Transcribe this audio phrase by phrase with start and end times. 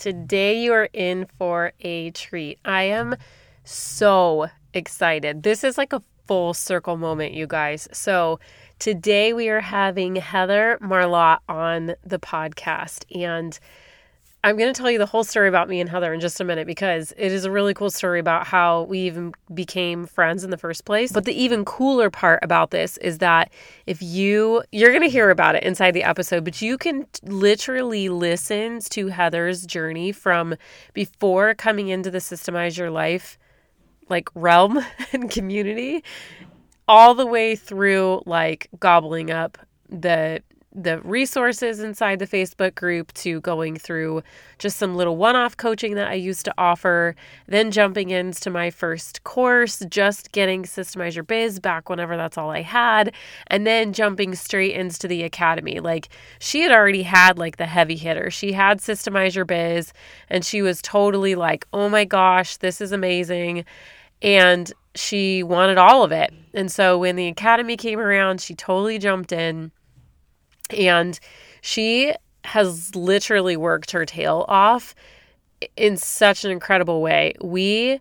[0.00, 2.58] Today, you are in for a treat.
[2.64, 3.16] I am
[3.64, 5.42] so excited.
[5.42, 7.86] This is like a full circle moment, you guys.
[7.92, 8.40] So,
[8.78, 13.04] today we are having Heather Marlatt on the podcast.
[13.14, 13.58] And
[14.42, 16.44] I'm going to tell you the whole story about me and Heather in just a
[16.44, 20.50] minute because it is a really cool story about how we even became friends in
[20.50, 21.12] the first place.
[21.12, 23.52] But the even cooler part about this is that
[23.86, 28.08] if you you're going to hear about it inside the episode, but you can literally
[28.08, 30.54] listen to Heather's journey from
[30.94, 33.38] before coming into the systemize your life
[34.08, 34.80] like realm
[35.12, 36.02] and community
[36.88, 39.58] all the way through like gobbling up
[39.90, 44.22] the the resources inside the Facebook group to going through
[44.58, 47.16] just some little one off coaching that I used to offer,
[47.48, 52.50] then jumping into my first course, just getting Systemize Your Biz back whenever that's all
[52.50, 53.12] I had,
[53.48, 55.80] and then jumping straight into the academy.
[55.80, 58.30] Like she had already had like the heavy hitter.
[58.30, 59.92] She had Systemize Your Biz,
[60.28, 63.64] and she was totally like, oh my gosh, this is amazing.
[64.22, 66.32] And she wanted all of it.
[66.54, 69.72] And so when the academy came around, she totally jumped in
[70.74, 71.18] and
[71.62, 74.94] she has literally worked her tail off
[75.76, 77.34] in such an incredible way.
[77.40, 78.00] We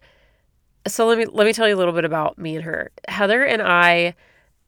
[0.88, 2.92] so let me let me tell you a little bit about me and her.
[3.08, 4.16] Heather and I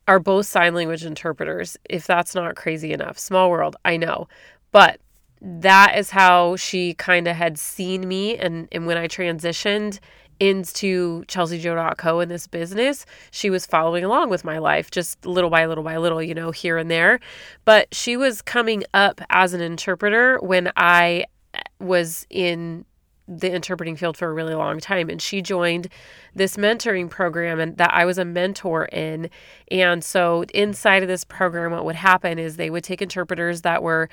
[0.08, 3.18] are both sign language interpreters, if that's not crazy enough.
[3.18, 4.28] Small world, I know.
[4.72, 5.00] But
[5.42, 10.00] that is how she kind of had seen me and and when I transitioned
[10.42, 15.68] into chelseajoe.co in this business, she was following along with my life just little by
[15.68, 17.20] little by little, you know, here and there.
[17.64, 22.86] But she was coming up as an interpreter when I eh, was in
[23.28, 25.88] the interpreting field for a really long time and she joined
[26.34, 29.30] this mentoring program and that I was a mentor in
[29.70, 33.84] and so inside of this program what would happen is they would take interpreters that
[33.84, 34.10] were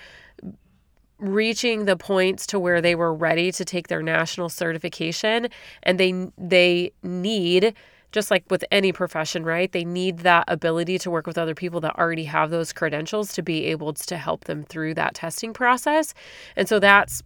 [1.19, 5.48] reaching the points to where they were ready to take their national certification
[5.83, 7.75] and they they need
[8.10, 9.70] just like with any profession, right?
[9.70, 13.43] They need that ability to work with other people that already have those credentials to
[13.43, 16.15] be able to help them through that testing process.
[16.56, 17.22] And so that's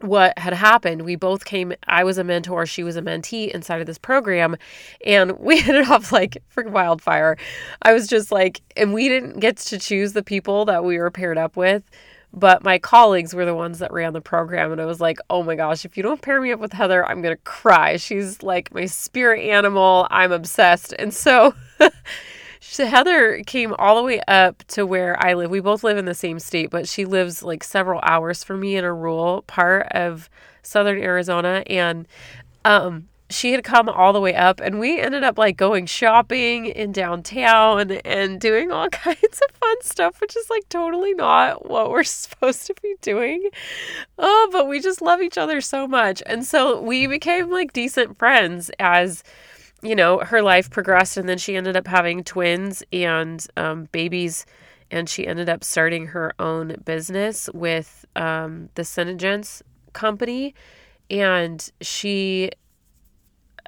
[0.00, 1.02] what had happened.
[1.02, 4.56] We both came, I was a mentor, she was a mentee inside of this program,
[5.06, 7.36] and we ended up like freaking wildfire.
[7.82, 11.10] I was just like, and we didn't get to choose the people that we were
[11.10, 11.82] paired up with
[12.32, 14.72] but my colleagues were the ones that ran the program.
[14.72, 17.06] And I was like, oh my gosh, if you don't pair me up with Heather,
[17.06, 17.96] I'm to cry.
[17.96, 20.06] She's like my spirit animal.
[20.10, 20.94] I'm obsessed.
[20.98, 21.54] And so
[22.86, 25.50] Heather came all the way up to where I live.
[25.50, 28.76] We both live in the same state, but she lives like several hours from me
[28.76, 30.30] in a rural part of
[30.62, 31.62] southern Arizona.
[31.66, 32.08] And
[32.64, 36.66] um, she had come all the way up and we ended up like going shopping
[36.66, 41.90] in downtown and doing all kinds of fun stuff which is like totally not what
[41.90, 43.48] we're supposed to be doing.
[44.18, 46.22] Oh but we just love each other so much.
[46.26, 49.22] And so we became like decent friends as
[49.82, 54.46] you know her life progressed and then she ended up having twins and um, babies
[54.92, 59.62] and she ended up starting her own business with um, the SeneGence
[59.94, 60.54] company.
[61.10, 62.50] And she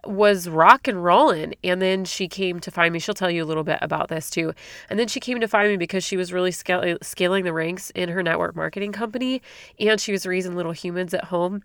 [0.07, 1.55] was rock and rolling.
[1.63, 2.99] And then she came to find me.
[2.99, 4.53] She'll tell you a little bit about this too.
[4.91, 8.09] And then she came to find me because she was really scaling the ranks in
[8.09, 9.43] her network marketing company
[9.79, 11.63] and she was raising little humans at home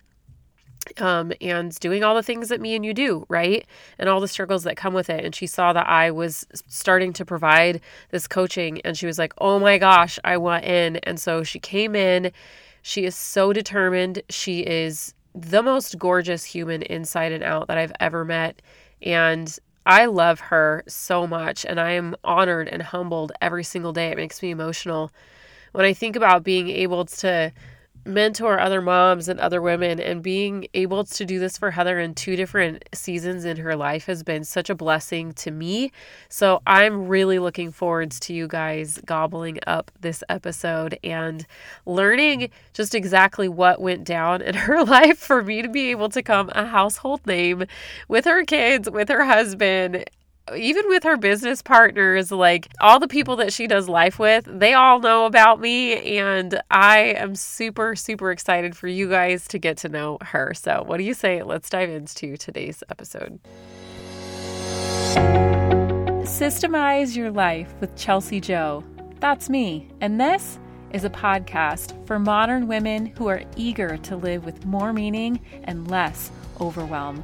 [0.98, 3.66] um, and doing all the things that me and you do, right?
[3.98, 5.24] And all the struggles that come with it.
[5.24, 9.34] And she saw that I was starting to provide this coaching and she was like,
[9.38, 10.98] oh my gosh, I want in.
[10.98, 12.32] And so she came in.
[12.82, 14.22] She is so determined.
[14.30, 18.62] She is the most gorgeous human inside and out that I've ever met.
[19.02, 19.56] And
[19.86, 21.66] I love her so much.
[21.66, 24.10] And I am honored and humbled every single day.
[24.10, 25.12] It makes me emotional.
[25.72, 27.52] When I think about being able to
[28.10, 32.16] mentor other moms and other women and being able to do this for Heather in
[32.16, 35.92] two different seasons in her life has been such a blessing to me.
[36.28, 41.46] So I'm really looking forward to you guys gobbling up this episode and
[41.86, 46.22] learning just exactly what went down in her life for me to be able to
[46.22, 47.66] come a household name
[48.08, 50.04] with her kids, with her husband,
[50.56, 54.74] even with her business partners, like all the people that she does life with, they
[54.74, 56.18] all know about me.
[56.18, 60.54] And I am super, super excited for you guys to get to know her.
[60.54, 61.44] So, what do you say?
[61.44, 63.40] Let's dive into today's episode.
[66.24, 68.84] Systemize Your Life with Chelsea Joe.
[69.20, 69.90] That's me.
[70.00, 70.60] And this
[70.92, 75.90] is a podcast for modern women who are eager to live with more meaning and
[75.90, 76.32] less
[76.62, 77.24] overwhelm.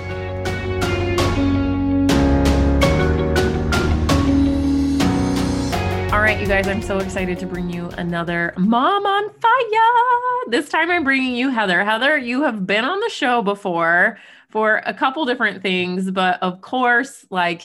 [6.11, 10.49] All right, you guys, I'm so excited to bring you another Mom on Fire.
[10.49, 11.85] This time I'm bringing you Heather.
[11.85, 14.17] Heather, you have been on the show before
[14.49, 17.61] for a couple different things, but of course, like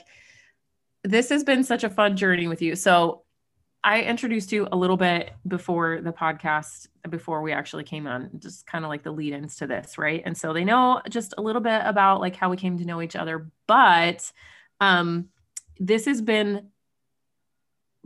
[1.02, 2.76] this has been such a fun journey with you.
[2.76, 3.25] So
[3.82, 8.64] I introduced you a little bit before the podcast, before we actually came on, just
[8.64, 10.22] kind of like the lead ins to this, right?
[10.25, 13.02] And so they know just a little bit about like how we came to know
[13.02, 13.50] each other.
[13.66, 14.31] But
[14.81, 15.31] um,
[15.81, 16.69] this has been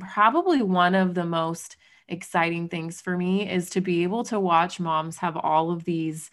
[0.01, 1.77] probably one of the most
[2.09, 6.31] exciting things for me is to be able to watch moms have all of these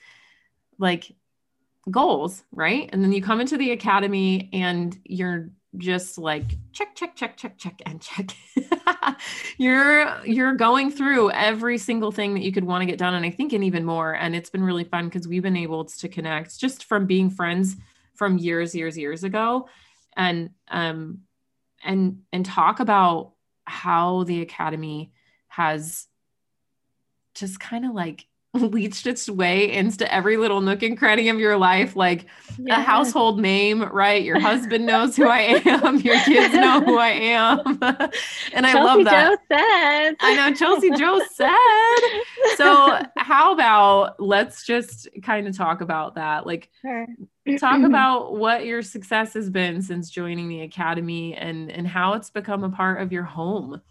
[0.79, 1.13] like
[1.89, 2.89] goals, right?
[2.91, 7.57] And then you come into the academy and you're just like check check check check
[7.57, 8.31] check and check.
[9.57, 13.25] you're you're going through every single thing that you could want to get done and
[13.25, 16.07] I think and even more and it's been really fun because we've been able to
[16.07, 17.75] connect just from being friends
[18.15, 19.67] from years years years ago
[20.15, 21.19] and um
[21.83, 23.33] and and talk about
[23.67, 25.11] how the academy
[25.47, 26.07] has
[27.35, 31.57] just kind of like leached its way into every little nook and cranny of your
[31.57, 32.25] life, like
[32.69, 34.23] a household name, right?
[34.23, 37.59] Your husband knows who I am, your kids know who I am.
[38.53, 39.29] and I love that.
[39.29, 40.15] Joe said.
[40.21, 42.55] I know Chelsea Joe said.
[42.55, 46.45] So, how about let's just kind of talk about that?
[46.47, 47.05] Like, sure.
[47.55, 52.29] Talk about what your success has been since joining the academy and and how it's
[52.29, 53.81] become a part of your home.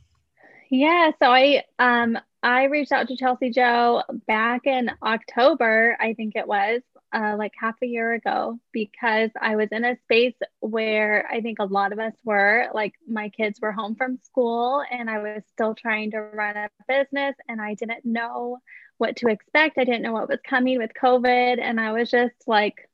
[0.71, 6.37] Yeah, so I um I reached out to Chelsea Joe back in October, I think
[6.37, 6.81] it was,
[7.13, 11.59] uh, like half a year ago, because I was in a space where I think
[11.59, 12.69] a lot of us were.
[12.73, 16.69] Like, my kids were home from school, and I was still trying to run a
[16.87, 18.59] business, and I didn't know
[18.99, 19.79] what to expect.
[19.79, 22.89] I didn't know what was coming with COVID, and I was just like,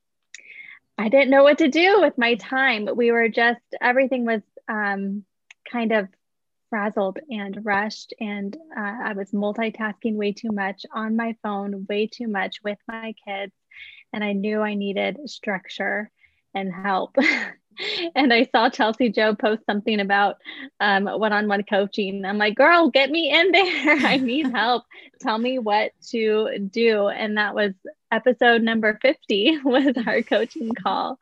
[0.99, 2.89] I didn't know what to do with my time.
[2.95, 5.25] We were just, everything was um,
[5.71, 6.09] kind of
[6.73, 12.07] frazzled and rushed and uh, i was multitasking way too much on my phone way
[12.07, 13.53] too much with my kids
[14.15, 16.11] and i knew i needed structure
[16.55, 17.15] and help
[18.15, 20.37] and i saw chelsea joe post something about
[20.81, 24.85] um, one-on-one coaching i'm like girl get me in there i need help
[25.21, 27.73] tell me what to do and that was
[28.11, 31.19] episode number 50 was our coaching call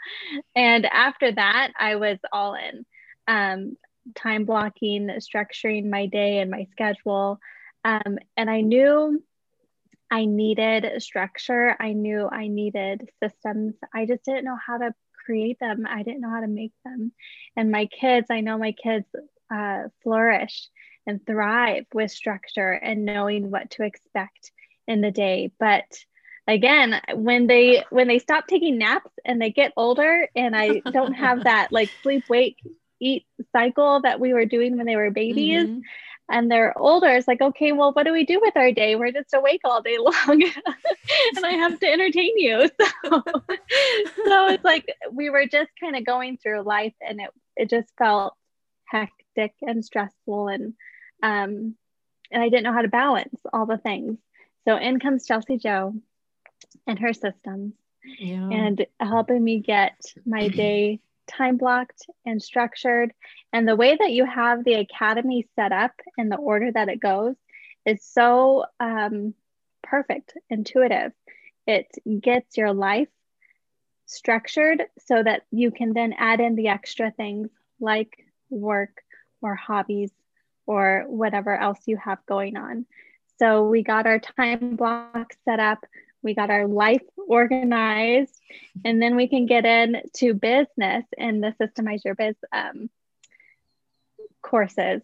[0.55, 2.85] and after that i was all in
[3.29, 3.77] um,
[4.15, 7.39] time blocking, structuring my day and my schedule.
[7.85, 9.23] Um, and I knew
[10.11, 11.77] I needed structure.
[11.79, 13.75] I knew I needed systems.
[13.95, 14.95] I just didn't know how to
[15.31, 15.87] create them.
[15.89, 17.13] I didn't know how to make them.
[17.57, 19.07] And my kids, I know my kids
[19.55, 20.69] uh, flourish
[21.07, 24.51] and thrive with structure and knowing what to expect
[24.89, 25.53] in the day.
[25.59, 25.85] But
[26.49, 31.13] again when they when they stop taking naps and they get older and i don't
[31.13, 32.57] have that like sleep wake
[33.01, 35.67] eat cycle that we were doing when they were babies.
[35.67, 35.81] Mm-hmm.
[36.31, 37.09] And they're older.
[37.09, 38.95] It's like, okay, well, what do we do with our day?
[38.95, 40.43] We're just awake all day long
[41.37, 42.71] and I have to entertain you.
[43.03, 43.23] So,
[44.27, 47.89] so it's like we were just kind of going through life and it, it just
[47.99, 48.35] felt
[48.85, 50.75] hectic and stressful and
[51.23, 51.75] um
[52.31, 54.19] and I didn't know how to balance all the things.
[54.67, 55.95] So in comes Chelsea Joe
[56.87, 57.75] and her systems
[58.19, 58.49] yeah.
[58.49, 63.13] and helping me get my day time blocked and structured.
[63.53, 67.01] And the way that you have the academy set up in the order that it
[67.01, 67.37] goes
[67.87, 69.35] is so um,
[69.83, 71.13] perfect, intuitive.
[71.67, 71.87] It
[72.21, 73.09] gets your life
[74.07, 79.03] structured so that you can then add in the extra things like work
[79.41, 80.11] or hobbies
[80.67, 82.87] or whatever else you have going on.
[83.39, 85.87] So we got our time block set up
[86.23, 88.39] we got our life organized,
[88.85, 92.91] and then we can get into business and the Systemize Your Biz um,
[94.43, 95.03] courses.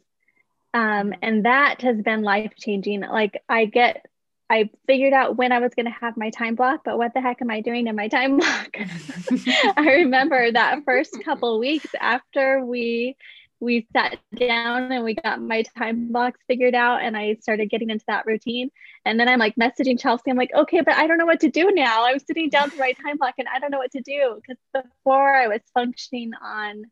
[0.74, 3.00] Um, and that has been life changing.
[3.00, 4.04] Like, I get,
[4.50, 7.20] I figured out when I was going to have my time block, but what the
[7.20, 8.76] heck am I doing in my time block?
[9.76, 13.16] I remember that first couple weeks after we
[13.60, 17.90] we sat down and we got my time blocks figured out and I started getting
[17.90, 18.70] into that routine.
[19.04, 20.30] And then I'm like messaging Chelsea.
[20.30, 22.04] I'm like, okay, but I don't know what to do now.
[22.04, 24.60] I'm sitting down to write time block and I don't know what to do because
[24.72, 26.84] before I was functioning on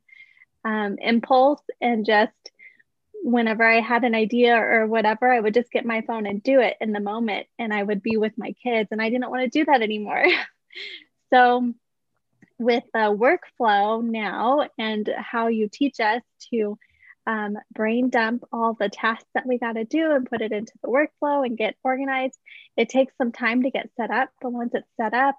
[0.65, 2.33] um, impulse and just
[3.25, 6.61] whenever I had an idea or whatever, I would just get my phone and do
[6.61, 7.47] it in the moment.
[7.59, 10.25] And I would be with my kids, and I didn't want to do that anymore.
[11.33, 11.73] so,
[12.59, 16.79] with the workflow now and how you teach us to
[17.27, 20.73] um, brain dump all the tasks that we got to do and put it into
[20.83, 22.39] the workflow and get organized,
[22.77, 24.31] it takes some time to get set up.
[24.41, 25.37] But once it's set up,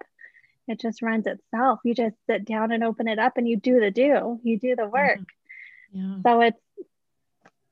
[0.68, 1.80] it just runs itself.
[1.84, 4.74] You just sit down and open it up and you do the do, you do
[4.74, 5.20] the work.
[5.94, 5.98] Mm-hmm.
[5.98, 6.16] Yeah.
[6.24, 6.60] So it's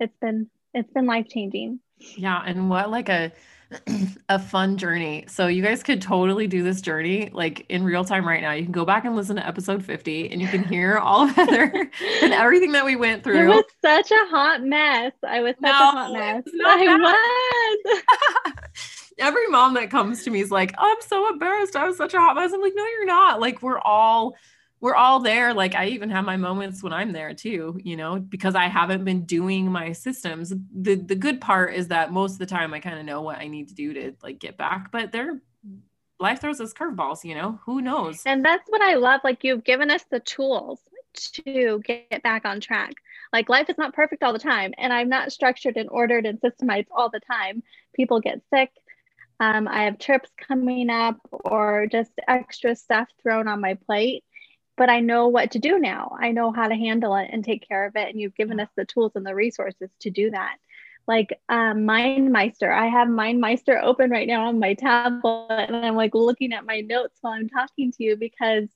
[0.01, 1.81] it's been it's been life changing.
[2.17, 3.33] Yeah, and what like a
[4.28, 5.25] a fun journey.
[5.28, 8.52] So you guys could totally do this journey like in real time right now.
[8.52, 11.30] You can go back and listen to episode 50 and you can hear all of
[11.37, 11.90] Heather
[12.23, 13.42] and everything that we went through.
[13.42, 15.12] It was such a hot mess.
[15.26, 16.42] I was such no, a hot mess.
[16.64, 18.02] I was.
[19.18, 21.76] Every mom that comes to me is like, I'm so embarrassed.
[21.76, 22.52] I was such a hot mess.
[22.52, 23.40] I'm like, no, you're not.
[23.40, 24.35] Like we're all
[24.85, 25.55] we're all there.
[25.55, 29.03] Like I even have my moments when I'm there too, you know, because I haven't
[29.03, 30.53] been doing my systems.
[30.75, 33.38] The the good part is that most of the time I kind of know what
[33.38, 35.41] I need to do to like get back, but they're
[36.21, 38.21] life throws us curveballs, you know, who knows?
[38.26, 39.23] And that's what I love.
[39.25, 40.81] Like you've given us the tools
[41.33, 42.93] to get back on track.
[43.33, 46.38] Like life is not perfect all the time, and I'm not structured and ordered and
[46.43, 47.62] systemized all the time.
[47.95, 48.71] People get sick.
[49.41, 54.25] Um, I have trips coming up or just extra stuff thrown on my plate
[54.76, 56.16] but I know what to do now.
[56.19, 58.09] I know how to handle it and take care of it.
[58.09, 60.57] And you've given us the tools and the resources to do that.
[61.07, 66.14] Like um, MindMeister, I have MindMeister open right now on my tablet, and I'm like
[66.14, 68.69] looking at my notes while I'm talking to you because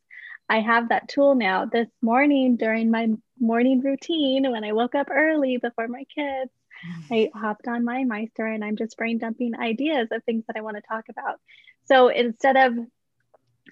[0.48, 1.64] I have that tool now.
[1.64, 3.08] This morning during my
[3.40, 6.50] morning routine, when I woke up early before my kids,
[7.10, 10.76] I hopped on MindMeister and I'm just brain dumping ideas of things that I want
[10.76, 11.40] to talk about.
[11.86, 12.74] So instead of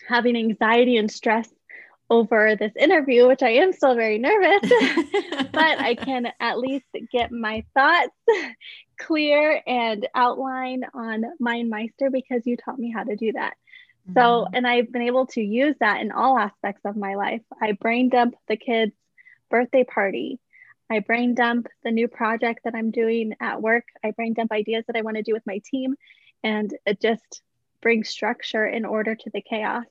[0.09, 1.49] having anxiety and stress
[2.09, 4.61] over this interview, which I am still very nervous,
[5.53, 8.15] but I can at least get my thoughts
[8.99, 13.55] clear and outline on MindMeister because you taught me how to do that.
[14.09, 14.19] Mm-hmm.
[14.19, 17.43] So, and I've been able to use that in all aspects of my life.
[17.61, 18.95] I brain dump the kids'
[19.51, 20.39] birthday party.
[20.89, 23.85] I brain dump the new project that I'm doing at work.
[24.05, 25.97] I brain dump ideas that I want to do with my team.
[26.45, 27.43] And it just
[27.83, 29.85] brings structure in order to the chaos.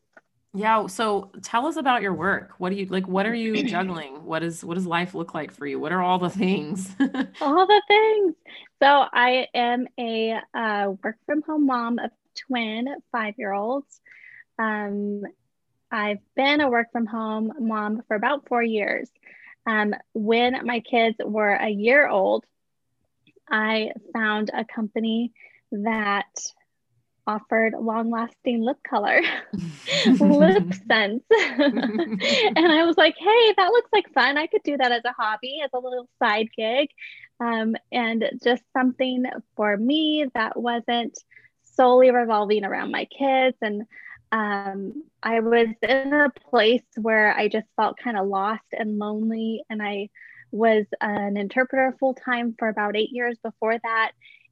[0.55, 0.87] Yeah.
[0.87, 2.53] So tell us about your work.
[2.57, 3.07] What do you like?
[3.07, 4.23] What are you juggling?
[4.25, 5.79] What is what does life look like for you?
[5.79, 6.89] What are all the things?
[7.41, 8.35] all the things.
[8.81, 12.11] So I am a uh, work from home mom of
[12.47, 13.99] twin five year olds.
[14.57, 15.23] Um,
[15.91, 19.09] I've been a work from home mom for about four years.
[19.67, 22.45] Um, when my kids were a year old,
[23.49, 25.33] I found a company
[25.71, 26.25] that
[27.27, 29.21] offered long lasting lip color,
[30.19, 31.23] Lip Sense.
[31.29, 34.37] and I was like, hey, that looks like fun.
[34.37, 36.89] I could do that as a hobby, as a little side gig.
[37.39, 41.17] Um, and just something for me that wasn't
[41.63, 43.57] solely revolving around my kids.
[43.61, 43.83] And
[44.31, 49.63] um, I was in a place where I just felt kind of lost and lonely.
[49.69, 50.09] And I
[50.51, 54.11] was an interpreter full time for about eight years before that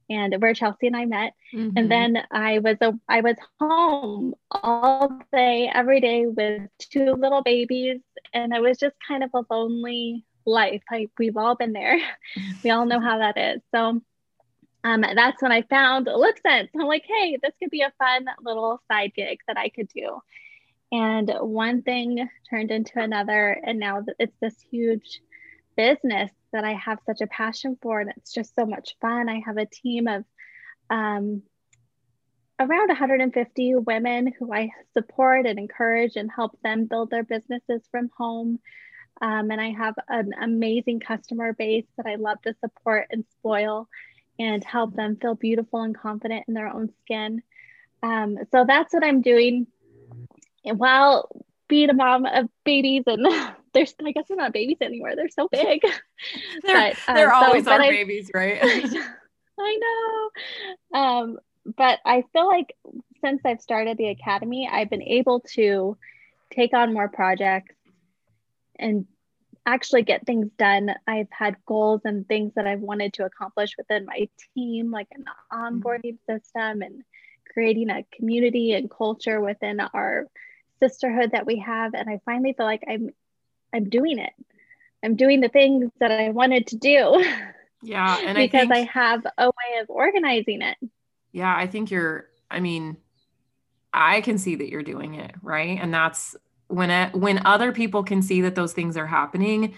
[0.09, 1.33] and where Chelsea and I met.
[1.53, 1.77] Mm-hmm.
[1.77, 7.41] And then I was a I was home all day, every day with two little
[7.41, 8.01] babies,
[8.33, 10.83] and it was just kind of a lonely life.
[10.91, 11.99] Like we've all been there.
[12.63, 13.61] we all know how that is.
[13.73, 14.01] So
[14.83, 16.69] um, that's when I found Lip Sense.
[16.75, 20.19] I'm like, hey, this could be a fun little side gig that I could do.
[20.91, 25.21] And one thing turned into another, and now it's this huge
[25.75, 29.29] business that I have such a passion for, and it's just so much fun.
[29.29, 30.23] I have a team of
[30.89, 31.43] um,
[32.59, 38.09] around 150 women who I support and encourage and help them build their businesses from
[38.17, 38.59] home.
[39.21, 43.87] Um, and I have an amazing customer base that I love to support and spoil
[44.39, 47.41] and help them feel beautiful and confident in their own skin.
[48.01, 49.67] Um, so that's what I'm doing.
[50.63, 51.29] While
[51.67, 53.25] being a mom of babies and
[53.73, 55.15] there's I guess they're not babies anymore.
[55.15, 55.81] They're so big.
[56.63, 58.59] they're, but, um, they're always so, our babies, right?
[59.59, 59.79] I
[60.93, 60.99] know.
[60.99, 62.75] Um, but I feel like
[63.21, 65.97] since I've started the academy, I've been able to
[66.51, 67.75] take on more projects
[68.77, 69.05] and
[69.65, 70.93] actually get things done.
[71.07, 75.25] I've had goals and things that I've wanted to accomplish within my team, like an
[75.51, 77.03] onboarding system and
[77.53, 80.27] creating a community and culture within our
[80.81, 81.93] sisterhood that we have.
[81.93, 83.11] And I finally feel like I'm
[83.73, 84.33] I'm doing it.
[85.03, 87.25] I'm doing the things that I wanted to do.
[87.85, 88.17] Yeah.
[88.25, 90.77] And because I, think, I have a way of organizing it.
[91.33, 91.53] Yeah.
[91.53, 92.95] I think you're, I mean,
[93.91, 95.35] I can see that you're doing it.
[95.41, 95.77] Right.
[95.81, 96.35] And that's
[96.67, 99.75] when it, when other people can see that those things are happening,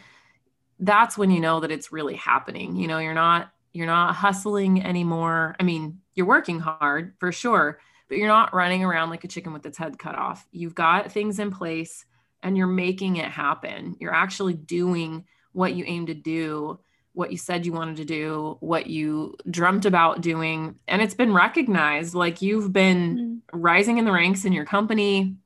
[0.80, 2.76] that's when you know that it's really happening.
[2.76, 5.56] You know, you're not you're not hustling anymore.
[5.60, 9.52] I mean, you're working hard for sure, but you're not running around like a chicken
[9.52, 10.48] with its head cut off.
[10.52, 12.06] You've got things in place
[12.46, 13.98] and you're making it happen.
[14.00, 16.80] You're actually doing what you aim to do,
[17.14, 20.76] what you said you wanted to do, what you dreamt about doing.
[20.88, 22.14] And it's been recognized.
[22.14, 23.60] Like you've been mm-hmm.
[23.60, 25.38] rising in the ranks in your company.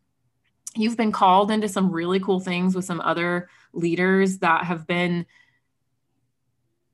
[0.76, 5.26] You've been called into some really cool things with some other leaders that have been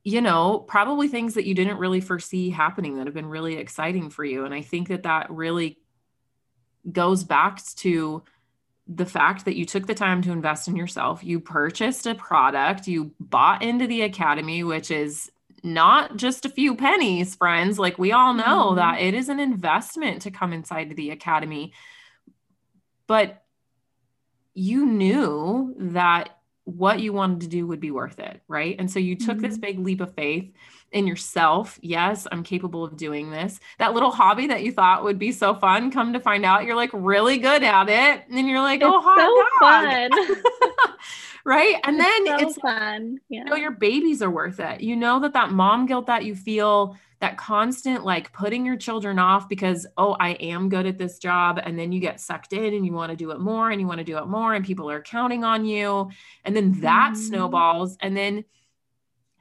[0.04, 4.08] you know, probably things that you didn't really foresee happening that have been really exciting
[4.08, 4.44] for you.
[4.44, 5.80] And I think that that really
[6.92, 8.22] goes back to
[8.88, 11.24] the fact that you took the time to invest in yourself.
[11.24, 15.30] You purchased a product, you bought into the academy, which is
[15.62, 17.78] not just a few pennies, friends.
[17.78, 18.76] Like we all know mm-hmm.
[18.76, 21.72] that it is an investment to come inside the academy.
[23.06, 23.42] But
[24.54, 28.76] you knew that what you wanted to do would be worth it, right?
[28.78, 29.46] And so you took mm-hmm.
[29.46, 30.52] this big leap of faith
[30.92, 31.78] in yourself.
[31.82, 33.60] Yes, I'm capable of doing this.
[33.78, 36.76] That little hobby that you thought would be so fun, come to find out you're
[36.76, 38.24] like really good at it.
[38.30, 40.94] And you're like, it's oh, hot so fun.
[41.44, 41.76] right?
[41.84, 43.18] And then it's, so it's fun.
[43.28, 43.40] Yeah.
[43.40, 44.80] You know, your babies are worth it.
[44.80, 49.18] You know that that mom guilt that you feel that constant like putting your children
[49.18, 52.74] off because oh i am good at this job and then you get sucked in
[52.74, 54.66] and you want to do it more and you want to do it more and
[54.66, 56.10] people are counting on you
[56.44, 57.22] and then that mm-hmm.
[57.22, 58.44] snowballs and then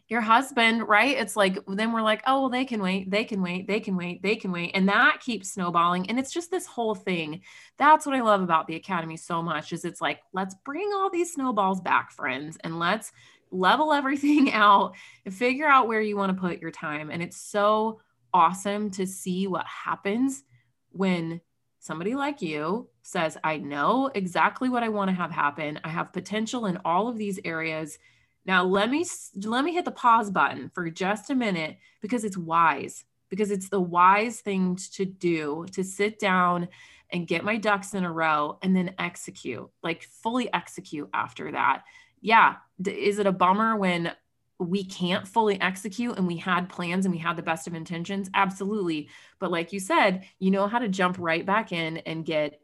[0.08, 3.42] your husband right it's like then we're like oh well they can wait they can
[3.42, 6.68] wait they can wait they can wait and that keeps snowballing and it's just this
[6.68, 7.42] whole thing
[7.78, 11.10] that's what i love about the academy so much is it's like let's bring all
[11.10, 13.12] these snowballs back friends and let's
[13.52, 14.96] level everything out
[15.26, 17.10] and figure out where you want to put your time.
[17.10, 18.02] And it's so
[18.34, 20.44] awesome to see what happens
[20.92, 21.42] when
[21.80, 25.80] somebody like you says, I know exactly what I want to have happen.
[25.84, 27.98] I have potential in all of these areas.
[28.46, 29.06] Now let me
[29.44, 33.04] let me hit the pause button for just a minute because it's wise.
[33.30, 36.68] Because it's the wise thing to do to sit down
[37.12, 41.84] and get my ducks in a row and then execute, like fully execute after that
[42.26, 44.12] yeah, is it a bummer when
[44.58, 48.32] we can't fully execute and we had plans and we had the best of intentions?
[48.34, 49.10] Absolutely.
[49.38, 52.62] But like you said, you know how to jump right back in and get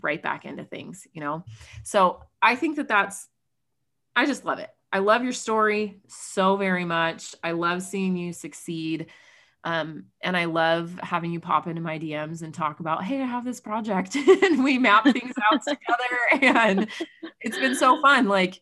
[0.00, 1.44] right back into things, you know?
[1.82, 3.28] So I think that that's,
[4.16, 4.70] I just love it.
[4.92, 7.34] I love your story so very much.
[7.42, 9.06] I love seeing you succeed.
[9.62, 13.26] Um, and I love having you pop into my DMs and talk about, hey, I
[13.26, 16.56] have this project and we map things out together.
[16.56, 16.88] And
[17.40, 18.26] it's been so fun.
[18.26, 18.60] Like,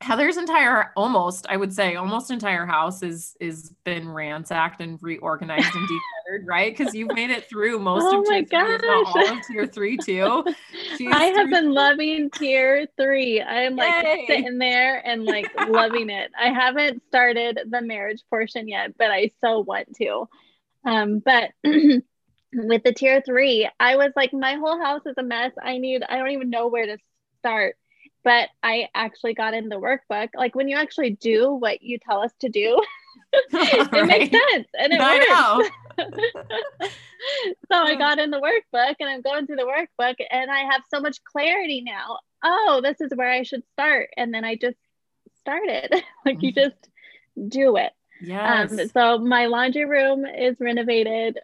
[0.00, 5.74] Heather's entire almost I would say almost entire house is is been ransacked and reorganized
[5.74, 5.88] and
[6.44, 6.76] right?
[6.76, 10.44] Because you've made it through most oh of tier three, all of tier three too.
[11.12, 13.40] I have been loving tier three.
[13.40, 14.24] I am like Yay.
[14.26, 16.30] sitting there and like loving it.
[16.38, 20.28] I haven't started the marriage portion yet, but I so want to.
[20.84, 25.52] Um, but with the tier three, I was like, my whole house is a mess.
[25.62, 26.98] I need I don't even know where to
[27.40, 27.76] start
[28.24, 30.30] but I actually got in the workbook.
[30.34, 32.78] Like when you actually do what you tell us to do,
[33.52, 34.06] it right.
[34.06, 35.70] makes sense and it I works.
[35.98, 40.82] So I got in the workbook and I'm going through the workbook and I have
[40.92, 42.18] so much clarity now.
[42.42, 44.10] Oh, this is where I should start.
[44.16, 44.78] And then I just
[45.40, 45.94] started.
[46.24, 46.88] like you just
[47.48, 47.92] do it.
[48.20, 48.72] Yes.
[48.72, 51.38] Um, so my laundry room is renovated.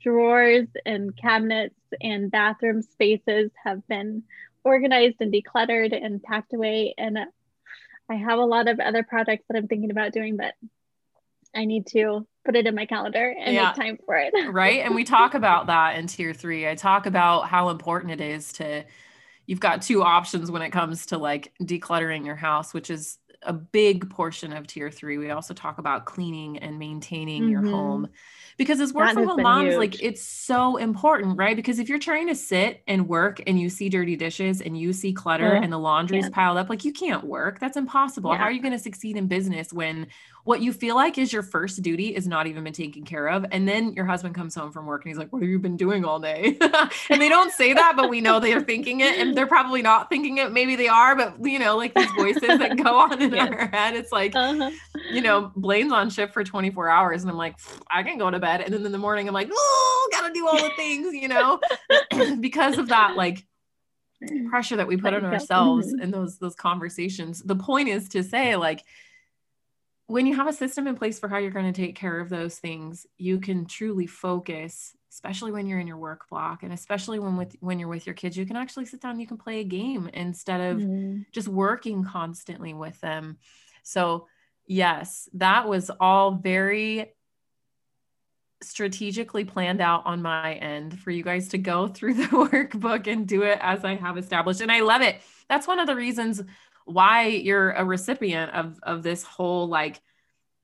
[0.00, 4.22] Drawers and cabinets and bathroom spaces have been
[4.64, 6.94] organized and decluttered and packed away.
[6.96, 7.18] And
[8.08, 10.54] I have a lot of other projects that I'm thinking about doing, but
[11.54, 13.66] I need to put it in my calendar and yeah.
[13.66, 14.32] make time for it.
[14.50, 14.80] right.
[14.80, 16.68] And we talk about that in tier three.
[16.68, 18.84] I talk about how important it is to,
[19.46, 23.52] you've got two options when it comes to like decluttering your house, which is a
[23.52, 25.18] big portion of tier three.
[25.18, 27.50] We also talk about cleaning and maintaining mm-hmm.
[27.50, 28.08] your home
[28.56, 29.78] because as work from home moms, huge.
[29.78, 31.56] like it's so important, right?
[31.56, 34.92] Because if you're trying to sit and work and you see dirty dishes and you
[34.92, 37.58] see clutter and the laundry is piled up, like you can't work.
[37.58, 38.30] That's impossible.
[38.30, 38.38] Yeah.
[38.38, 40.06] How are you going to succeed in business when
[40.44, 43.46] what you feel like is your first duty is not even been taken care of?
[43.52, 45.76] And then your husband comes home from work and he's like, What have you been
[45.76, 46.56] doing all day?
[47.10, 50.08] and they don't say that, but we know they're thinking it and they're probably not
[50.08, 50.52] thinking it.
[50.52, 53.48] Maybe they are, but you know, like these voices that go on in yes.
[53.52, 53.94] our head.
[53.94, 54.70] It's like, uh-huh.
[55.10, 57.56] you know, Blaine's on shift for 24 hours and I'm like,
[57.90, 58.62] I can go to bed.
[58.62, 61.60] And then in the morning, I'm like, oh, gotta do all the things, you know,
[62.40, 63.44] because of that, like
[64.48, 66.02] pressure that we put on ourselves mm-hmm.
[66.02, 67.42] in those those conversations.
[67.42, 68.84] The point is to say, like,
[70.12, 72.28] when you have a system in place for how you're going to take care of
[72.28, 77.18] those things, you can truly focus, especially when you're in your work block and especially
[77.18, 79.60] when with when you're with your kids, you can actually sit down, you can play
[79.60, 81.22] a game instead of mm-hmm.
[81.32, 83.38] just working constantly with them.
[83.84, 84.28] So,
[84.66, 87.14] yes, that was all very
[88.62, 93.26] strategically planned out on my end for you guys to go through the workbook and
[93.26, 94.60] do it as I have established.
[94.60, 95.16] And I love it.
[95.48, 96.42] That's one of the reasons
[96.84, 100.00] why you're a recipient of of this whole like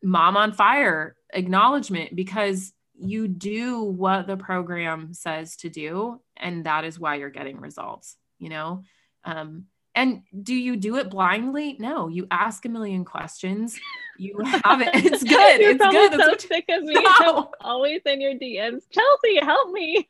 [0.02, 6.84] mom on fire acknowledgement because you do what the program says to do and that
[6.84, 8.84] is why you're getting results you know?
[9.24, 11.76] Um, and do you do it blindly?
[11.80, 13.78] No you ask a million questions.
[14.16, 14.90] You have it.
[14.94, 15.60] It's good.
[15.60, 16.12] You're it's good.
[16.12, 16.94] So that's sick of me.
[17.20, 17.50] No.
[17.60, 20.08] always in your dms chelsea help me.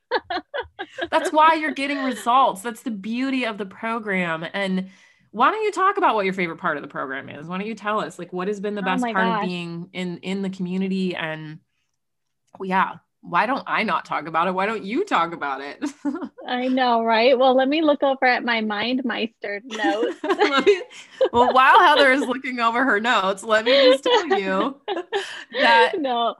[1.11, 2.61] That's why you're getting results.
[2.61, 4.45] That's the beauty of the program.
[4.53, 4.91] And
[5.31, 7.47] why don't you talk about what your favorite part of the program is?
[7.47, 9.45] Why don't you tell us like what has been the Oh best my part gosh.
[9.45, 11.15] of being in in the community?
[11.15, 11.61] And
[12.63, 14.53] yeah why don't i not talk about it?
[14.55, 15.85] Why don't you talk about it?
[16.47, 17.37] I know right?
[17.39, 20.83] Well let me look over at my mind meister notes me-
[21.33, 24.81] well while heather is looking over her notes let me just tell you
[25.61, 26.37] that no.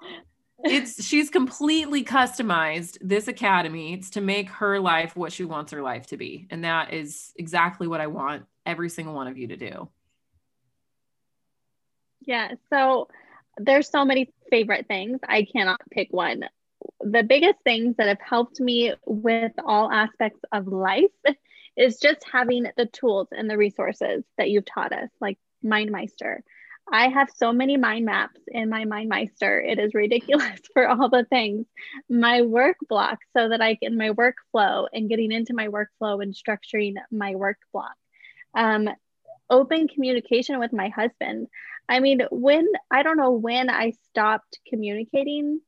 [0.65, 5.83] it's she's completely customized this academy it's to make her life what she wants her
[5.83, 6.47] life to be.
[6.51, 9.89] And that is exactly what i want every single one of you to do
[12.21, 13.09] Yeah, so
[13.57, 15.19] there's so many favorite things.
[15.27, 16.45] I cannot pick one.
[17.01, 21.11] The biggest things that have helped me with all aspects of life
[21.77, 26.41] is just having the tools and the resources that you've taught us, like MindMeister.
[26.91, 29.67] I have so many mind maps in my MindMeister.
[29.67, 31.67] It is ridiculous for all the things.
[32.09, 36.35] My work block so that I can my workflow and getting into my workflow and
[36.35, 37.95] structuring my work block.
[38.59, 38.89] Um,
[39.49, 41.47] open communication with my husband.
[41.89, 45.61] I mean, when I don't know when I stopped communicating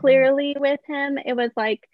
[0.00, 1.88] clearly with him, it was like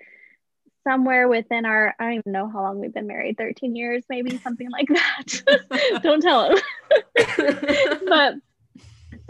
[0.84, 4.38] somewhere within our, I don't even know how long we've been married 13 years, maybe
[4.38, 6.00] something like that.
[6.02, 6.58] don't tell him.
[8.08, 8.34] but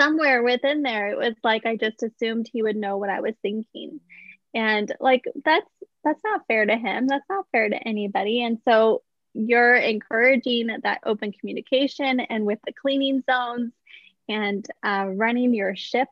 [0.01, 3.35] somewhere within there, it was like I just assumed he would know what I was
[3.43, 4.01] thinking.
[4.55, 5.67] And like, that's
[6.05, 7.07] that's not fair to him.
[7.07, 8.43] That's not fair to anybody.
[8.43, 9.03] And so
[9.35, 13.73] you're encouraging that open communication and with the cleaning zones
[14.29, 16.09] and uh, running your ship.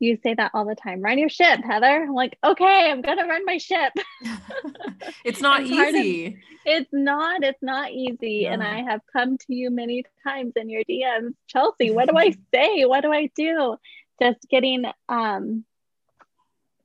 [0.00, 1.02] You say that all the time.
[1.02, 2.04] Run your ship, Heather.
[2.04, 3.92] I'm like, okay, I'm gonna run my ship.
[5.24, 7.44] it's not It's easy It's not.
[7.44, 8.46] It's not easy.
[8.46, 11.90] And I have come to you many times in your DMs, Chelsea.
[11.90, 12.84] What do I say?
[12.84, 13.76] What do I do?
[14.20, 15.64] Just getting um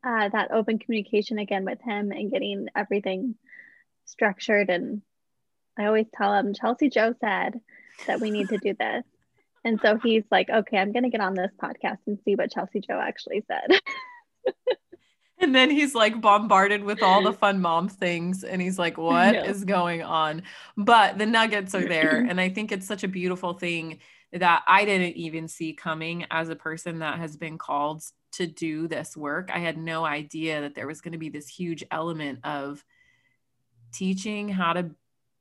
[0.04, 3.36] uh, that open communication again with him and getting everything
[4.06, 4.70] structured.
[4.70, 5.02] And
[5.80, 7.60] I always tell him, Chelsea Joe said
[8.08, 9.04] that we need to do this.
[9.64, 12.52] And so he's like, okay, I'm going to get on this podcast and see what
[12.52, 13.80] Chelsea Joe actually said.
[15.40, 19.36] and then he's like bombarded with all the fun mom things and he's like what
[19.36, 19.68] is know.
[19.68, 20.44] going on
[20.78, 24.00] but the nuggets are there and i think it's such a beautiful thing
[24.34, 28.88] that i didn't even see coming as a person that has been called to do
[28.88, 32.40] this work i had no idea that there was going to be this huge element
[32.44, 32.84] of
[33.92, 34.92] teaching how to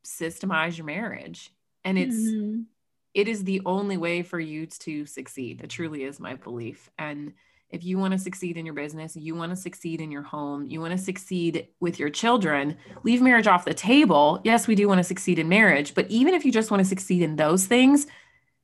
[0.04, 1.50] systemize your marriage
[1.84, 2.66] and it's Mhm.
[3.14, 5.60] it is the only way for you to succeed.
[5.62, 6.90] It truly is my belief.
[6.98, 7.32] And
[7.70, 10.66] if you want to succeed in your business, you want to succeed in your home,
[10.66, 14.40] you want to succeed with your children, leave marriage off the table.
[14.44, 16.88] Yes, we do want to succeed in marriage, but even if you just want to
[16.88, 18.06] succeed in those things,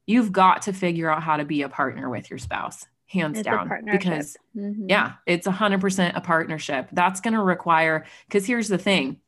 [0.07, 3.44] you've got to figure out how to be a partner with your spouse, hands It's
[3.47, 3.68] down.
[3.90, 4.88] Because Mhm.
[4.88, 6.88] yeah, it's 100% a partnership.
[6.92, 9.20] That's going to require, because here's the thing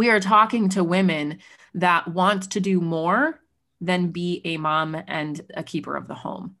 [0.00, 1.40] we are talking to women
[1.74, 3.38] that want to do more
[3.82, 6.56] than be a mom and a keeper of the home.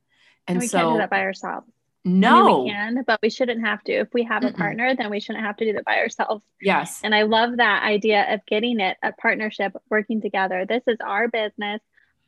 [0.46, 1.66] And, And we can't do so, that by ourselves.
[2.04, 3.92] I mean, no, we can, but we shouldn't have to.
[3.92, 4.58] If we have a Mm-mm.
[4.58, 6.44] partner, then we shouldn't have to do that by ourselves.
[6.60, 10.66] yes, And I love that idea of getting it a partnership, working together.
[10.66, 11.80] This is our business,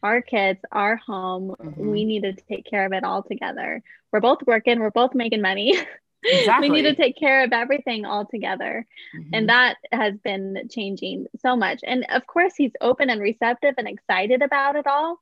[0.02, 1.54] our kids, our home.
[1.60, 1.76] Mhm.
[1.76, 3.82] We need to take care of it all together.
[4.12, 5.76] We're both working, we're both making money.
[6.24, 6.70] exactly.
[6.70, 8.86] we need to take care of everything all together.
[9.16, 9.28] Mhm.
[9.32, 11.80] And that has been changing so much.
[11.84, 15.18] And of course, he's open and receptive and excited about it all.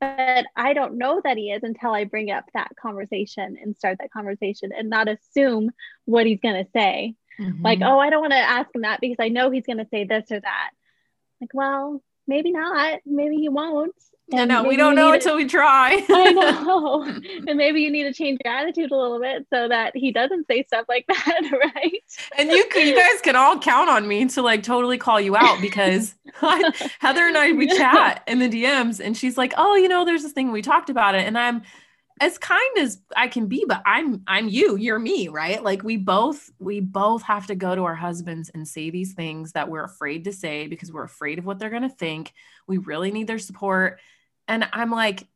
[0.00, 3.98] But I don't know that he is until I bring up that conversation and start
[4.00, 5.70] that conversation and not assume
[6.06, 7.14] what he's going to say.
[7.60, 7.88] Like, Mhm.
[7.88, 10.04] oh, I don't want to ask him that because I know he's going to say
[10.04, 10.70] this or that.
[11.40, 13.00] Like, well, maybe not.
[13.06, 13.94] Maybe he won't.
[14.34, 16.04] I And know we don't know until we try.
[16.08, 17.02] I know.
[17.46, 20.46] and maybe you need to change your attitude a little bit so that he doesn't
[20.46, 21.42] say stuff like that,
[21.74, 22.02] right?
[22.38, 25.36] and you can, you guys can all count on me to like totally call you
[25.36, 29.88] out because Heather and I we chat in the DMs and she's like, "Oh, you
[29.88, 31.62] know, there's this thing we talked about it." And I'm
[32.20, 35.62] as kind as I can be, but I'm I'm you, you're me, right?
[35.62, 39.52] Like we both we both have to go to our husbands and say these things
[39.52, 42.32] that we're afraid to say because we're afraid of what they're going to think.
[42.68, 43.98] We really need their support.
[44.52, 45.26] And I'm like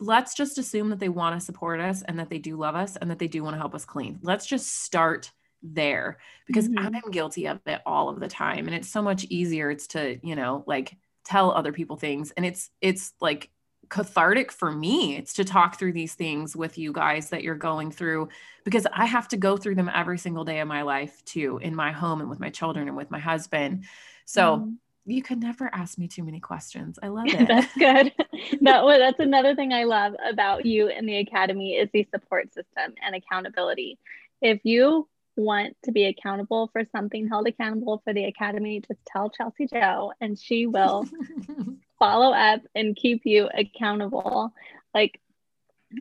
[0.00, 2.96] let's just assume that they want to support us and that they do love us
[2.96, 4.18] and that they do want to help us clean.
[4.22, 6.94] Let's just start there because mm-hmm.
[6.94, 8.66] I'm guilty of it all of the time.
[8.66, 9.70] And it's so much easier.
[9.70, 12.30] It's to, you know, like tell other people things.
[12.36, 13.50] And it's, it's like
[13.88, 15.16] cathartic for me.
[15.16, 18.28] It's to talk through these things with you guys that you're going through
[18.64, 21.74] because I have to go through them every single day of my life too, in
[21.74, 23.84] my home and with my children and with my husband.
[24.26, 24.76] So, mm
[25.08, 26.98] you could never ask me too many questions.
[27.02, 27.48] I love it.
[27.48, 28.12] that's good.
[28.62, 32.52] that well, that's another thing I love about you in the academy is the support
[32.54, 33.98] system and accountability.
[34.40, 39.30] If you want to be accountable for something, held accountable for the academy, just tell
[39.30, 41.06] Chelsea Joe and she will
[41.98, 44.52] follow up and keep you accountable.
[44.94, 45.20] Like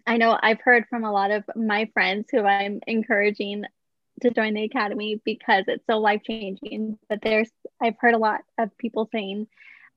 [0.05, 3.63] I know I've heard from a lot of my friends who I'm encouraging
[4.21, 6.97] to join the academy because it's so life changing.
[7.09, 7.49] But there's,
[7.81, 9.47] I've heard a lot of people saying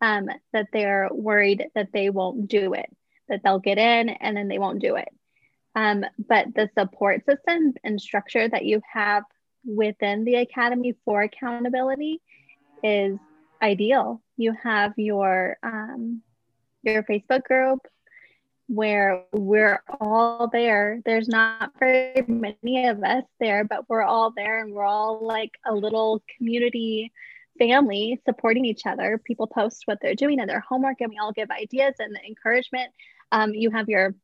[0.01, 2.91] um, that they're worried that they won't do it,
[3.29, 5.09] that they'll get in and then they won't do it.
[5.75, 9.25] Um, but the support system and structure that you have
[9.65, 12.21] within the academy for accountability
[12.83, 13.19] is
[13.63, 14.23] ideal.
[14.37, 16.23] You have your um,
[16.83, 17.81] your Facebook group,
[18.71, 21.01] where we're all there.
[21.05, 25.51] There's not very many of us there, but we're all there and we're all like
[25.67, 27.11] a little community
[27.59, 29.21] family supporting each other.
[29.25, 32.93] People post what they're doing and their homework, and we all give ideas and encouragement.
[33.33, 34.15] Um, you have your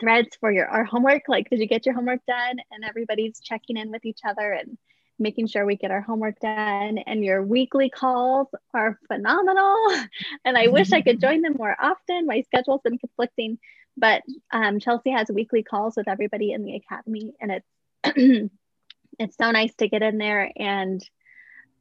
[0.00, 3.76] threads for your our homework like did you get your homework done and everybody's checking
[3.76, 4.78] in with each other and
[5.18, 9.76] making sure we get our homework done and your weekly calls are phenomenal
[10.44, 13.58] and i wish i could join them more often my schedule's been conflicting
[13.96, 18.50] but um, Chelsea has weekly calls with everybody in the academy, and it's
[19.18, 21.02] it's so nice to get in there and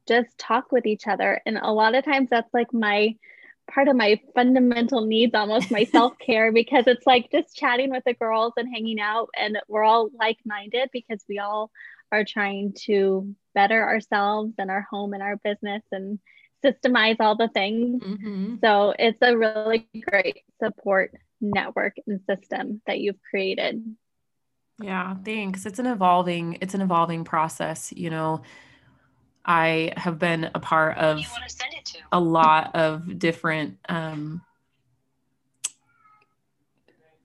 [0.07, 1.41] just talk with each other.
[1.45, 3.15] And a lot of times that's like my
[3.69, 8.03] part of my fundamental needs, almost my self care, because it's like just chatting with
[8.05, 11.71] the girls and hanging out, and we're all like minded because we all
[12.11, 16.19] are trying to better ourselves and our home and our business and
[16.63, 18.03] systemize all the things.
[18.03, 18.55] Mm-hmm.
[18.61, 23.83] So it's a really great support network and system that you've created.
[24.79, 25.65] Yeah, thanks.
[25.65, 28.41] It's an evolving it's an evolving process, you know.
[29.43, 31.19] I have been a part of
[32.11, 34.41] a lot of different um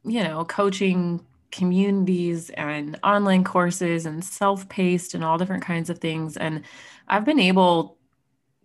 [0.05, 6.37] you know, coaching communities and online courses and self-paced and all different kinds of things
[6.37, 6.63] and
[7.09, 7.97] I've been able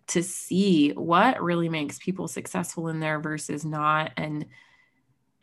[0.08, 4.46] to see what really makes people successful in there versus not and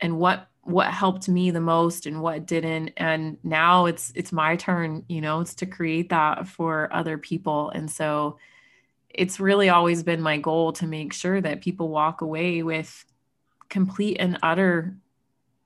[0.00, 2.92] and what what helped me the most and what didn't.
[2.96, 7.70] And now it's it's my turn you know it's to create that for other people.
[7.70, 8.38] And so
[9.08, 13.04] it's really always been my goal to make sure that people walk away with
[13.68, 14.96] complete and utter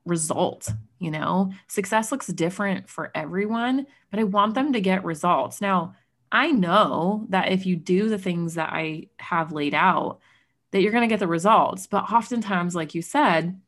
[0.05, 1.51] result you know?
[1.67, 5.61] Success looks different for everyone but i want them to get results.
[5.61, 5.95] Now
[6.31, 10.19] i know that if you do the things that i have laid out
[10.71, 13.59] that you're going to get the results but oftentimes like you said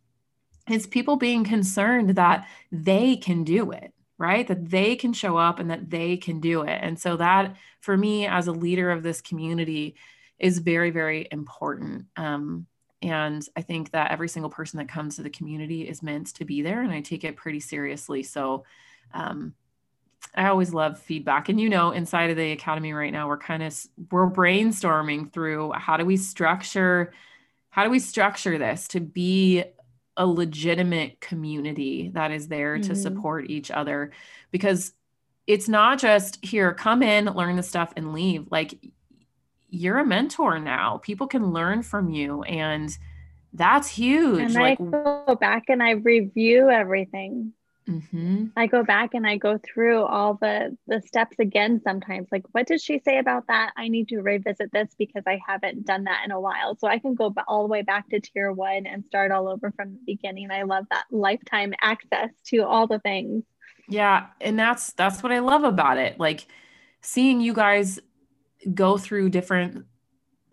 [0.69, 4.47] it's people being concerned that they can do it right?
[4.47, 6.79] That they can show up and that they can do it.
[6.81, 9.95] And so that for me as a leader of this community
[10.39, 12.05] is very very important.
[12.15, 12.67] Um,
[13.03, 16.43] and i think that every single person that comes to the community is meant to
[16.43, 18.23] be there and i take it pretty seriously.
[18.23, 18.65] So
[19.13, 19.53] um,
[20.35, 21.49] i always love feedback.
[21.49, 23.79] And you know inside of the academy right now we're kind of
[24.11, 27.13] we're brainstorming through how do we structure
[27.69, 29.63] how do we structure this to be
[30.17, 32.89] a legitimate community that is there mm-hmm.
[32.89, 34.11] to support each other
[34.51, 34.93] because
[35.45, 38.47] it's not just here come in learn the stuff and leave.
[38.51, 38.73] Like
[39.69, 40.97] you're a mentor now.
[40.97, 42.95] People can learn from you and
[43.53, 44.41] that's huge.
[44.41, 47.53] And like I go back and i review everything
[47.87, 48.45] Mm-hmm.
[48.57, 52.27] I go back and I go through all the the steps again sometimes.
[52.31, 53.71] Like, what did she say about that?
[53.77, 56.75] I need to revisit this because I haven't done that in a while.
[56.77, 59.71] So I can go all the way back to tier one and start all over
[59.71, 60.51] from the beginning.
[60.51, 63.43] I love that lifetime access to all the things.
[63.87, 66.19] Yeah, and that's that's what I love about it.
[66.19, 66.45] Like
[67.01, 67.99] seeing you guys
[68.73, 69.85] go through different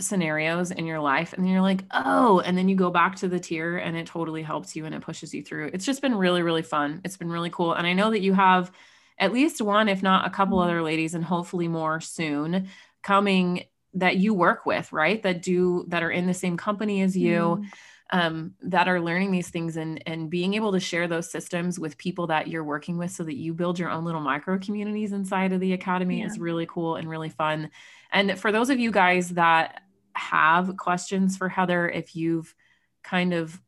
[0.00, 3.38] scenarios in your life and you're like oh and then you go back to the
[3.38, 6.42] tier and it totally helps you and it pushes you through it's just been really
[6.42, 8.72] really fun it's been really cool and i know that you have
[9.18, 10.68] at least one if not a couple mm-hmm.
[10.68, 12.68] other ladies and hopefully more soon
[13.02, 17.16] coming that you work with right that do that are in the same company as
[17.16, 17.66] you mm.
[18.10, 21.96] um, that are learning these things and and being able to share those systems with
[21.98, 25.52] people that you're working with so that you build your own little micro communities inside
[25.52, 26.26] of the academy yeah.
[26.26, 27.70] is really cool and really fun
[28.12, 29.83] and for those of you guys that
[30.14, 32.54] have questions for Heather, if you've
[33.02, 33.60] kind of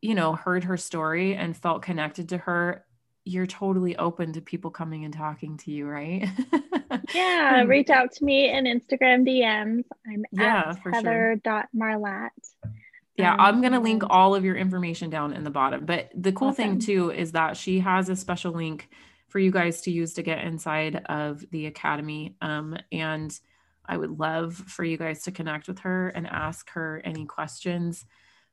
[0.00, 2.84] you know, heard her story and felt connected to her,
[3.24, 6.28] you're totally open to people coming and talking to you, right?
[7.14, 9.84] yeah, reach out to me in Instagram DMs.
[10.06, 12.30] I'm yeah, at heather.marlatt.
[12.62, 12.72] Sure.
[13.16, 15.84] Yeah, um, I'm going to link all of your information down in the bottom.
[15.84, 16.78] But the cool awesome.
[16.78, 18.88] thing too is that she has a special link
[19.26, 22.36] for you guys to use to get inside of the academy.
[22.40, 23.38] Um, and
[23.88, 28.04] I would love for you guys to connect with her and ask her any questions.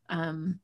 [0.09, 0.59] Um,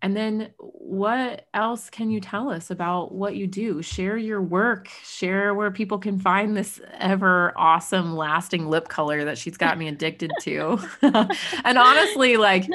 [0.00, 3.82] and then what else can you tell us about what you do?
[3.82, 9.38] Share your work, share where people can find this ever awesome lasting lip color that
[9.38, 10.78] she's got me addicted to.
[11.02, 12.68] and honestly, like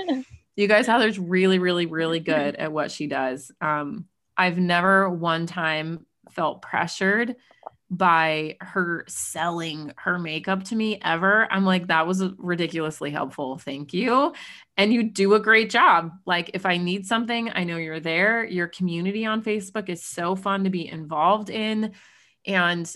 [0.56, 3.52] you guys, Heather's really, really, really good at what she does.
[3.62, 7.36] Um, I've never one time felt pressured
[7.98, 11.48] by her selling her makeup to me ever.
[11.52, 13.58] I'm like, that was ridiculously helpful.
[13.58, 14.34] Thank you.
[14.78, 16.12] And you do a great job.
[16.26, 18.44] Like, if I need something, I know you're there.
[18.44, 21.94] Your community on Facebook is so fun to be involved in.
[22.46, 22.92] And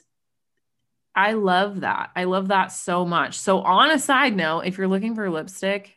[1.16, 2.12] I love that.
[2.16, 3.40] I love that so much.
[3.40, 5.97] So, on a side note, if you're looking for lipstick,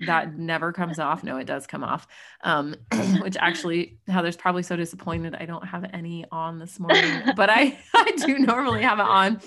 [0.00, 1.24] that never comes off.
[1.24, 2.06] No, it does come off.
[2.42, 2.76] Um,
[3.20, 7.78] which actually, Heather's probably so disappointed I don't have any on this morning, but I,
[7.94, 9.40] I do normally have it on.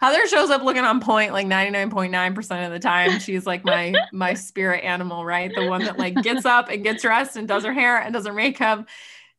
[0.00, 3.20] Heather shows up looking on point like 99.9% of the time.
[3.20, 5.52] She's like my my spirit animal, right?
[5.54, 8.26] The one that like gets up and gets dressed and does her hair and does
[8.26, 8.88] her makeup.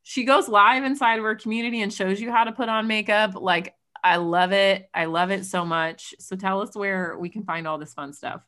[0.04, 3.36] She goes live inside of her community and shows you how to put on makeup.
[3.36, 4.90] Like I love it.
[4.94, 6.14] I love it so much.
[6.20, 8.42] So tell us where we can find all this fun stuff.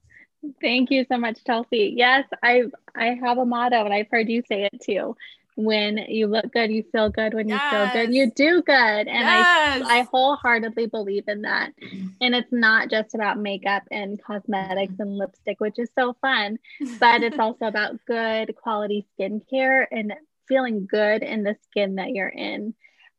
[0.61, 1.93] Thank you so much, Chelsea.
[1.95, 2.63] Yes, I
[2.95, 5.15] I have a motto, and I've heard you say it too.
[5.57, 7.33] When you look good, you feel good.
[7.33, 7.61] When yes.
[7.63, 8.73] you feel good, you do good.
[8.73, 9.83] And yes.
[9.85, 11.71] I I wholeheartedly believe in that.
[12.19, 16.59] And it's not just about makeup and cosmetics and lipstick, which is so fun,
[16.99, 20.13] but it's also about good quality skincare and
[20.47, 22.73] feeling good in the skin that you're in.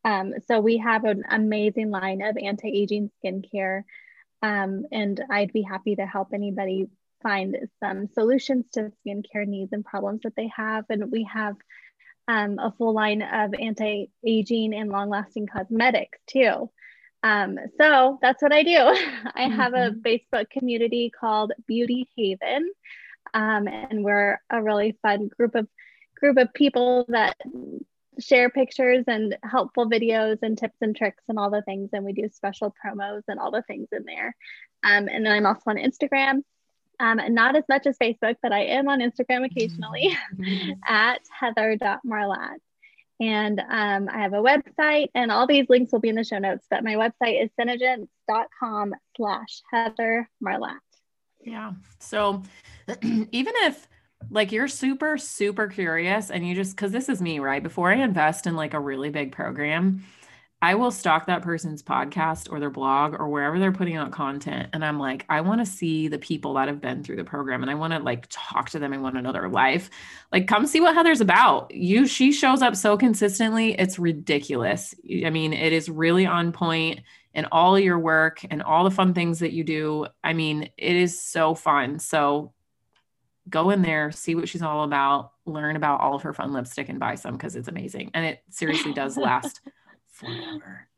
[0.05, 3.83] Um, so we have an amazing line of anti-aging skincare.
[4.43, 6.89] Um, and I'd be happy to help anybody
[7.27, 10.85] find some solutions to skincare needs and problems that they have.
[10.91, 11.57] And we have
[12.29, 16.71] um, a full line of anti aging and long lasting cosmetics too.
[17.25, 18.79] Um, so that's what I do.
[19.35, 20.01] I have a mm-hmm.
[20.07, 22.71] Facebook community called Beauty Haven,
[23.35, 25.67] um, and we're a really fun group of
[26.17, 27.37] group of people that
[28.21, 31.91] share pictures and helpful videos and tips and tricks and all the things.
[31.93, 34.37] And we do special promos and all the things in there.
[34.85, 36.43] Um, and then I'm also on Instagram
[37.01, 40.17] um, not as much as Facebook, but I am on Instagram occasionally
[40.87, 42.57] at heather.marlatt.
[43.19, 46.39] And um, I have a website, and all these links will be in the show
[46.39, 46.67] notes.
[46.69, 50.79] But my website is senegence.com slash Heather Marlat.
[51.41, 51.73] Yeah.
[51.99, 52.43] So
[53.03, 53.89] even if
[54.31, 57.63] like you're super, super curious and you just, because this is me, right?
[57.63, 60.05] Before I invest in like a really big program,
[60.67, 64.71] I will stalk that person's podcast or their blog or wherever they're putting out content.
[64.73, 67.63] And I'm like, I want to see the people that have been through the program
[67.63, 69.91] and I want to like talk to them and want to know their life.
[70.33, 71.73] Like, come see what Heather's about.
[71.73, 73.79] You, she shows up so consistently.
[73.79, 74.93] It's ridiculous.
[75.25, 76.99] I mean, it is really on point
[77.33, 80.09] in all your work and all the fun things that you do.
[80.25, 82.01] I mean, it is so fun.
[82.01, 82.55] So
[83.49, 86.89] go in there, see what she's all about, learn about all of her fun lipstick
[86.89, 88.11] and buy some because it's amazing.
[88.15, 89.61] And it seriously does last
[90.17, 90.89] forever.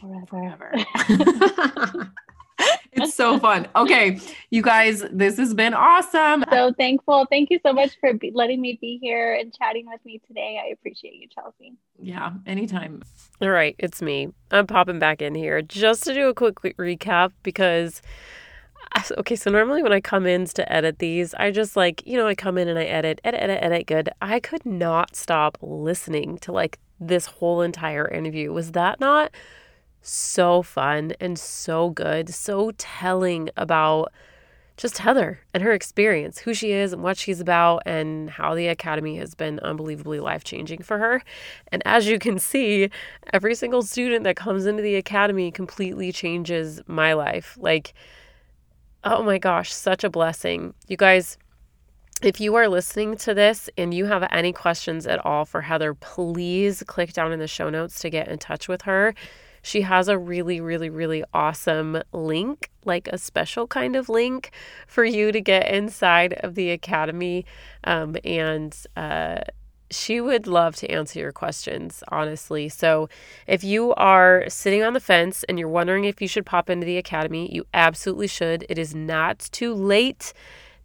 [0.00, 0.72] Forever.
[1.16, 2.12] forever.
[2.92, 3.68] it's so fun.
[3.76, 6.44] Okay, you guys, this has been awesome.
[6.50, 7.26] So thankful.
[7.30, 10.60] Thank you so much for be- letting me be here and chatting with me today.
[10.64, 11.74] I appreciate you, Chelsea.
[11.98, 13.02] Yeah, anytime.
[13.40, 14.28] All right, it's me.
[14.50, 18.02] I'm popping back in here just to do a quick, quick recap because
[19.18, 22.26] okay, so normally when I come in to edit these, I just like, you know,
[22.26, 24.10] I come in and I edit, edit, edit, edit, good.
[24.20, 28.52] I could not stop listening to like this whole entire interview.
[28.52, 29.32] Was that not
[30.02, 34.12] so fun and so good, so telling about
[34.76, 38.68] just Heather and her experience, who she is and what she's about, and how the
[38.68, 41.22] Academy has been unbelievably life changing for her.
[41.70, 42.88] And as you can see,
[43.34, 47.58] every single student that comes into the Academy completely changes my life.
[47.60, 47.92] Like,
[49.04, 50.72] oh my gosh, such a blessing.
[50.88, 51.36] You guys,
[52.22, 55.94] if you are listening to this and you have any questions at all for Heather,
[55.94, 59.14] please click down in the show notes to get in touch with her.
[59.62, 64.50] She has a really, really, really awesome link, like a special kind of link
[64.86, 67.44] for you to get inside of the academy.
[67.84, 69.40] Um, and uh,
[69.90, 72.68] she would love to answer your questions, honestly.
[72.68, 73.08] So,
[73.46, 76.86] if you are sitting on the fence and you're wondering if you should pop into
[76.86, 78.64] the academy, you absolutely should.
[78.68, 80.32] It is not too late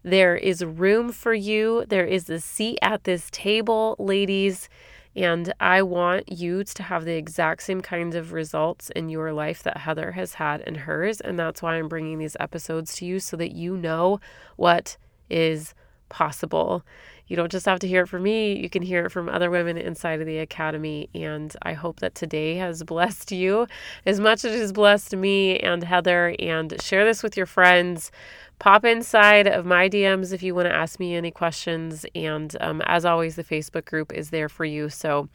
[0.06, 1.84] There is room for you.
[1.88, 4.70] There is a seat at this table, ladies.
[5.16, 9.64] And I want you to have the exact same kinds of results in your life
[9.64, 11.22] that Heather has had in hers.
[11.22, 14.20] And that's why I'm bringing these episodes to you so that you know
[14.58, 14.96] what
[15.28, 15.74] is
[16.10, 16.84] possible.
[17.28, 19.50] You don't just have to hear it from me, you can hear it from other
[19.50, 21.10] women inside of the academy.
[21.16, 23.66] And I hope that today has blessed you
[24.06, 26.36] as much as it has blessed me and Heather.
[26.38, 28.12] And share this with your friends
[28.60, 32.06] pop inside of my DMs if you want to ask me any questions.
[32.16, 34.90] And um, as always, the Facebook group is there for you.
[34.90, 35.30] So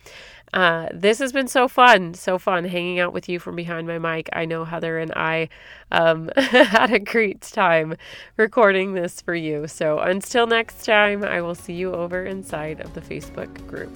[0.53, 3.99] uh, this has been so fun, so fun hanging out with you from behind my
[3.99, 4.29] mic.
[4.33, 5.49] I know Heather and I
[5.93, 7.97] um, had a great time
[8.37, 9.69] recording this for you.
[9.69, 13.95] So until next time, I will see you over inside of the Facebook group.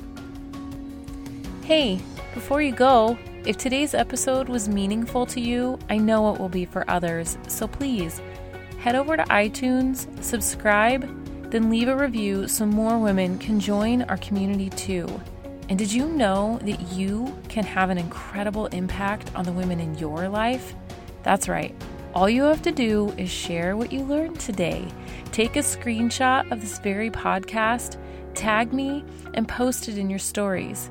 [1.64, 2.00] Hey,
[2.34, 3.16] before you go,
[3.46, 7.38] if today's episode was meaningful to you, I know it will be for others.
[7.48, 8.20] So please,
[8.84, 11.08] head over to iTunes, subscribe,
[11.50, 15.08] then leave a review so more women can join our community too.
[15.70, 19.96] And did you know that you can have an incredible impact on the women in
[19.96, 20.74] your life?
[21.22, 21.74] That's right.
[22.14, 24.86] All you have to do is share what you learned today.
[25.32, 27.96] Take a screenshot of this very podcast,
[28.34, 30.90] tag me, and post it in your stories.